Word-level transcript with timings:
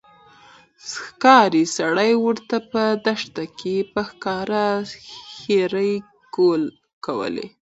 ښکارې 0.89 1.63
سړي 1.77 2.11
ورته 2.25 2.57
په 2.71 2.83
دښته 3.05 3.43
کښي 3.59 3.77
په 3.93 4.01
ښکاره 4.09 4.65
ښيرې 5.39 5.93
کولې 7.07 7.47